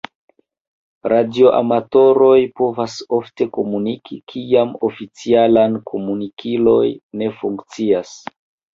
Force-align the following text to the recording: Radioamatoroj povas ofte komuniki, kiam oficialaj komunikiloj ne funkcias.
Radioamatoroj 1.11 2.39
povas 2.63 2.97
ofte 3.19 3.49
komuniki, 3.59 4.19
kiam 4.35 4.75
oficialaj 4.91 5.69
komunikiloj 5.95 6.85
ne 7.23 7.33
funkcias. 7.41 8.21